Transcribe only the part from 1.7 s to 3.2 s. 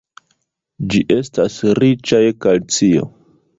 riĉa je kalcio.